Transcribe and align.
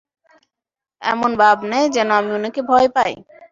এমন 1.01 1.31
ভাব 1.41 1.57
নেয় 1.65 1.87
যেন 1.95 2.09
আমি 2.19 2.31
উনাকে 2.37 2.61
ভয় 2.69 2.87
পাই। 2.95 3.11